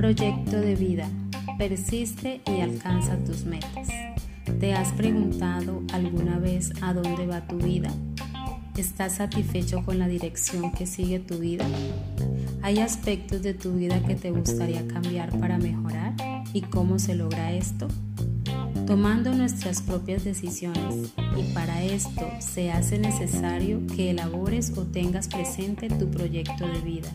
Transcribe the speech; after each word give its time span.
Proyecto 0.00 0.58
de 0.58 0.76
vida. 0.76 1.06
Persiste 1.58 2.40
y 2.46 2.62
alcanza 2.62 3.18
tus 3.18 3.44
metas. 3.44 3.88
¿Te 4.58 4.72
has 4.72 4.92
preguntado 4.92 5.82
alguna 5.92 6.38
vez 6.38 6.72
a 6.80 6.94
dónde 6.94 7.26
va 7.26 7.46
tu 7.46 7.58
vida? 7.58 7.92
¿Estás 8.78 9.16
satisfecho 9.16 9.84
con 9.84 9.98
la 9.98 10.08
dirección 10.08 10.72
que 10.72 10.86
sigue 10.86 11.18
tu 11.18 11.36
vida? 11.36 11.66
¿Hay 12.62 12.78
aspectos 12.78 13.42
de 13.42 13.52
tu 13.52 13.74
vida 13.74 14.02
que 14.02 14.14
te 14.14 14.30
gustaría 14.30 14.88
cambiar 14.88 15.38
para 15.38 15.58
mejorar? 15.58 16.14
¿Y 16.54 16.62
cómo 16.62 16.98
se 16.98 17.14
logra 17.14 17.52
esto? 17.52 17.86
Tomando 18.86 19.34
nuestras 19.34 19.82
propias 19.82 20.24
decisiones 20.24 21.12
y 21.36 21.52
para 21.52 21.82
esto 21.82 22.26
se 22.38 22.72
hace 22.72 22.98
necesario 22.98 23.86
que 23.86 24.12
elabores 24.12 24.72
o 24.78 24.84
tengas 24.84 25.28
presente 25.28 25.90
tu 25.90 26.10
proyecto 26.10 26.66
de 26.66 26.80
vida. 26.80 27.10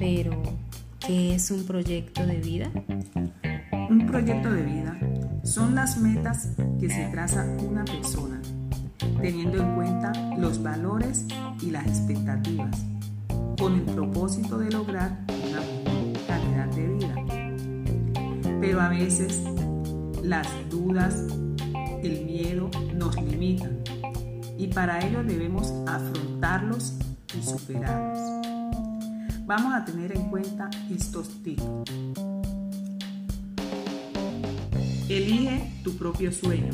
Pero, 0.00 0.42
¿qué 1.06 1.36
es 1.36 1.50
un 1.50 1.64
proyecto 1.64 2.26
de 2.26 2.36
vida? 2.36 2.70
Un 3.88 4.06
proyecto 4.06 4.52
de 4.52 4.62
vida 4.62 4.98
son 5.44 5.74
las 5.74 5.98
metas 5.98 6.50
que 6.80 6.90
se 6.90 7.06
traza 7.08 7.44
una 7.64 7.84
persona, 7.84 8.40
teniendo 9.20 9.62
en 9.62 9.74
cuenta 9.76 10.12
los 10.36 10.60
valores 10.60 11.24
y 11.62 11.70
las 11.70 11.86
expectativas, 11.86 12.84
con 13.58 13.74
el 13.76 13.82
propósito 13.82 14.58
de 14.58 14.70
lograr 14.70 15.24
una 15.28 15.60
mejor 15.60 16.26
calidad 16.26 16.66
de 16.74 16.88
vida. 16.88 17.14
Pero 18.60 18.80
a 18.80 18.88
veces 18.88 19.42
las 20.24 20.48
dudas, 20.70 21.22
el 22.02 22.24
miedo 22.24 22.68
nos 22.94 23.14
limitan 23.22 23.78
y 24.58 24.66
para 24.68 25.06
ello 25.06 25.22
debemos 25.22 25.72
afrontarlos 25.86 26.94
y 27.38 27.42
superarlos. 27.42 28.35
Vamos 29.46 29.72
a 29.74 29.84
tener 29.84 30.10
en 30.10 30.28
cuenta 30.28 30.68
estos 30.90 31.28
tips. 31.44 31.62
Elige 35.08 35.72
tu 35.84 35.96
propio 35.96 36.32
sueño. 36.32 36.72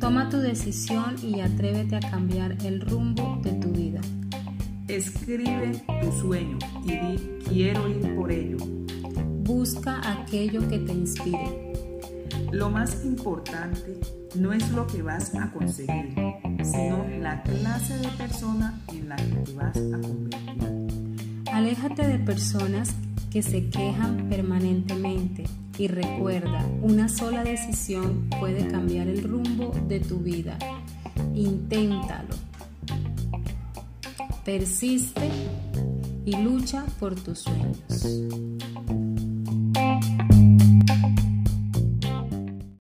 Toma 0.00 0.28
tu 0.28 0.38
decisión 0.38 1.14
y 1.22 1.38
atrévete 1.38 1.94
a 1.94 2.00
cambiar 2.00 2.56
el 2.64 2.80
rumbo 2.80 3.38
de 3.44 3.52
tu 3.52 3.68
vida. 3.68 4.00
Escribe 4.88 5.80
tu 6.02 6.10
sueño 6.10 6.58
y 6.84 6.96
di 6.96 7.38
quiero 7.48 7.88
ir 7.88 8.16
por 8.16 8.32
ello. 8.32 8.56
Busca 9.44 10.00
aquello 10.10 10.68
que 10.68 10.80
te 10.80 10.92
inspire. 10.92 11.74
Lo 12.50 12.70
más 12.70 13.04
importante 13.04 14.00
no 14.34 14.52
es 14.52 14.68
lo 14.72 14.88
que 14.88 15.02
vas 15.02 15.32
a 15.36 15.52
conseguir, 15.52 16.12
sino 16.64 17.06
la 17.20 17.40
clase 17.44 17.98
de 17.98 18.08
persona 18.18 18.80
en 18.88 19.08
la 19.08 19.14
que 19.14 19.36
te 19.44 19.52
vas 19.52 19.76
a 19.76 20.00
convertir. 20.00 20.71
Aléjate 21.52 22.06
de 22.06 22.18
personas 22.18 22.94
que 23.30 23.42
se 23.42 23.68
quejan 23.68 24.28
permanentemente 24.30 25.44
y 25.76 25.86
recuerda, 25.86 26.66
una 26.80 27.08
sola 27.08 27.44
decisión 27.44 28.28
puede 28.40 28.66
cambiar 28.68 29.08
el 29.08 29.22
rumbo 29.22 29.72
de 29.86 30.00
tu 30.00 30.18
vida. 30.20 30.58
Inténtalo. 31.34 32.34
Persiste 34.46 35.28
y 36.24 36.36
lucha 36.36 36.86
por 36.98 37.14
tus 37.14 37.40
sueños. 37.40 39.11